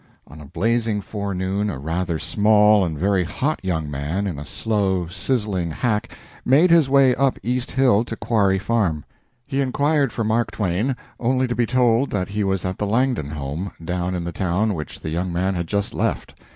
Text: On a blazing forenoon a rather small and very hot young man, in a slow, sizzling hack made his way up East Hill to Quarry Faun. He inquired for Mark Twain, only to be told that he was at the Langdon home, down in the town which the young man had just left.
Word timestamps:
On 0.25 0.41
a 0.41 0.45
blazing 0.47 0.99
forenoon 0.99 1.69
a 1.69 1.77
rather 1.77 2.17
small 2.17 2.83
and 2.83 2.97
very 2.97 3.23
hot 3.23 3.59
young 3.61 3.87
man, 3.87 4.25
in 4.25 4.39
a 4.39 4.45
slow, 4.45 5.05
sizzling 5.05 5.69
hack 5.69 6.17
made 6.43 6.71
his 6.71 6.89
way 6.89 7.13
up 7.13 7.37
East 7.43 7.69
Hill 7.69 8.03
to 8.05 8.15
Quarry 8.15 8.57
Faun. 8.57 9.05
He 9.45 9.61
inquired 9.61 10.11
for 10.11 10.23
Mark 10.23 10.49
Twain, 10.49 10.95
only 11.19 11.47
to 11.47 11.53
be 11.53 11.67
told 11.67 12.09
that 12.09 12.29
he 12.29 12.43
was 12.43 12.65
at 12.65 12.79
the 12.79 12.87
Langdon 12.87 13.29
home, 13.29 13.69
down 13.85 14.15
in 14.15 14.23
the 14.23 14.31
town 14.31 14.73
which 14.73 14.99
the 15.01 15.09
young 15.11 15.31
man 15.31 15.53
had 15.53 15.67
just 15.67 15.93
left. 15.93 16.33